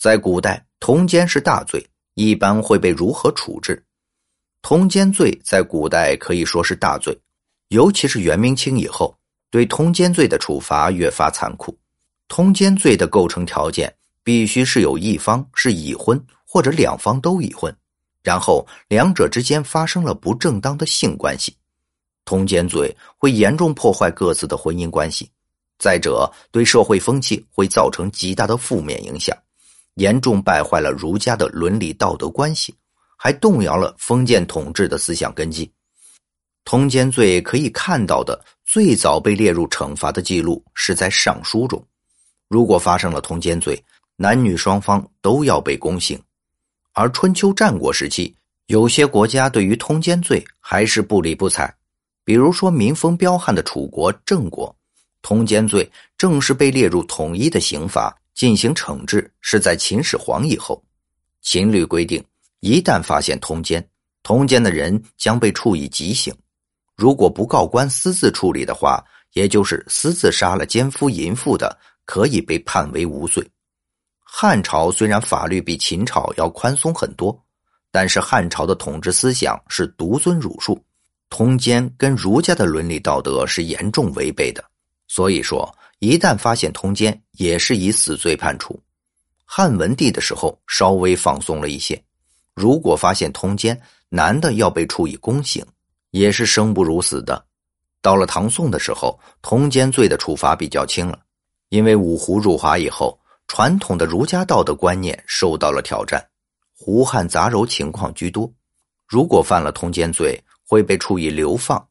[0.00, 3.84] 在古代，通奸是大罪，一般会被如何处置？
[4.62, 7.14] 通奸罪在古代可以说是大罪，
[7.68, 9.14] 尤其是元明清以后，
[9.50, 11.76] 对通奸罪的处罚越发残酷。
[12.28, 13.94] 通奸罪的构成条件
[14.24, 17.70] 必须是有一方是已婚，或者两方都已婚，
[18.22, 21.54] 然后两者之间发生了不正当的性关系。
[22.24, 25.30] 通奸罪会严重破坏各自的婚姻关系，
[25.78, 29.36] 再者对社会风气会造成极大的负面影响，
[30.00, 32.74] 严重败坏了儒家的伦理道德关系。
[33.22, 35.70] 还动摇了封建统治的思想根基。
[36.64, 41.86] 通奸罪可以看到的最早被列入惩罚的记录是在《尚书》中。
[42.48, 43.78] 如果发生了通奸罪，
[44.16, 46.18] 男女双方都要被宫刑。
[46.94, 48.34] 而春秋战国时期，
[48.68, 51.70] 有些国家对于通奸罪还是不理不睬。
[52.24, 54.74] 比如说民风彪悍的楚国、郑国，
[55.20, 55.86] 通奸罪
[56.16, 60.82] 正式被列入统一的刑法进行惩治，是在秦始皇以后。
[61.42, 62.22] 秦律规定。
[62.60, 63.82] 一旦发现通奸，
[64.22, 66.30] 通奸的人将被处以极刑。
[66.94, 73.42] 如果不告官私自处理的话，也就是私自杀了奸夫淫妇的，可以被判为无罪。
[74.20, 77.42] 汉朝虽然法律比秦朝要宽松很多，
[77.90, 80.78] 但是汉朝的统治思想是独尊儒术，
[81.30, 84.62] 通奸跟儒家的伦理道德是严重违背的。
[85.08, 88.82] 所以说，一旦发现通奸，也是以死罪判处。
[89.44, 92.02] 汉文帝的时候稍微放松了一些。
[92.54, 95.62] 如果发现通奸，男的要被处以宫刑，
[96.10, 97.44] 也是生不如死的。
[98.00, 101.18] 到了唐宋的时候，通奸罪的处罚比较轻了，
[101.68, 106.26] 因为五胡入华以后，传统的儒家道德观念受到了挑战，
[106.74, 108.50] 胡汉杂糅情况居多。
[109.06, 111.86] 如果犯了通奸罪，会被处以流放，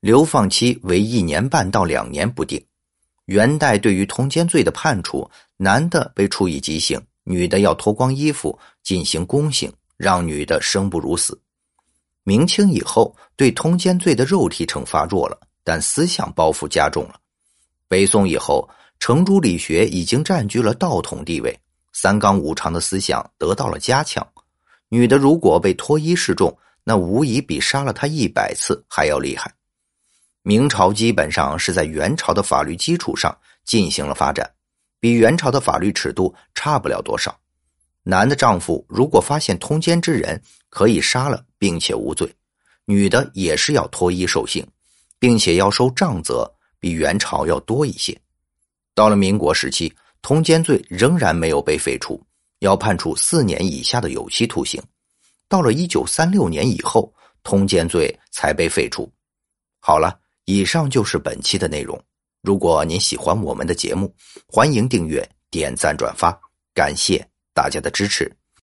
[0.00, 2.64] 流放期为一年半到两年不定。
[3.32, 9.72] 元代对于通奸罪的判处，男的被处以极刑，女的要脱光衣服进行宫刑。
[9.98, 11.40] 让女的生不如死。
[12.24, 17.20] 明清以后，对通奸罪的肉体惩罚弱了，但思想包袱加重了。
[17.86, 21.56] 北宋以后，程朱理学已经占据了道统地位，
[21.92, 24.26] 三纲五常的思想得到了加强。
[24.88, 29.54] 女的如果被脱衣示众，那无疑比杀了他一百次还要厉害。
[30.42, 34.50] 明朝基本上是在元朝的法律基础上进行了发展，
[34.98, 37.36] 比元朝的法律尺度差不了多少。
[38.02, 42.26] 男的丈夫如果发现通奸之人，可以杀了，并且无罪；
[42.84, 44.66] 女的也是要脱衣受刑，
[45.20, 48.20] 并且要受杖责，比元朝要多一些。
[48.94, 52.20] 到了民国时期，通奸罪仍然没有被废除，
[52.58, 54.82] 要判处四年以下的有期徒刑。
[55.48, 57.14] 到了一九三六年以后，
[57.44, 59.08] 通奸罪才被废除。
[59.78, 62.00] 好了，以上就是本期的内容。
[62.42, 64.12] 如果您喜欢我们的节目，
[64.46, 66.36] 欢迎订阅、点赞、转发，
[66.74, 67.26] 感谢。
[67.54, 68.41] 大家的支持。